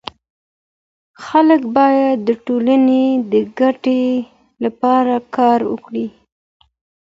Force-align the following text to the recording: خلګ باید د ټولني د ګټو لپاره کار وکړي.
خلګ 1.25 1.61
باید 1.77 2.17
د 2.27 2.29
ټولني 2.45 3.05
د 3.31 3.33
ګټو 3.59 4.01
لپاره 4.63 5.15
کار 5.35 5.59
وکړي. 5.71 6.07